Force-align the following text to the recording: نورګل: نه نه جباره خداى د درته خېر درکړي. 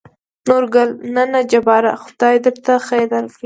نورګل: 0.47 0.89
نه 1.13 1.23
نه 1.31 1.41
جباره 1.51 1.91
خداى 2.03 2.35
د 2.39 2.41
درته 2.45 2.73
خېر 2.85 3.05
درکړي. 3.11 3.37